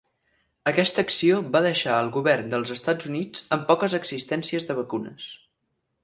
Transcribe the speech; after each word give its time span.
Aquesta 0.69 1.01
acció 1.07 1.41
va 1.55 1.59
deixar 1.65 1.99
el 2.05 2.09
govern 2.15 2.49
dels 2.53 2.73
Estats 2.75 3.09
Units 3.09 3.43
amb 3.57 3.67
poques 3.67 3.97
existències 4.01 4.67
de 4.71 4.77
vacunes. 4.79 5.29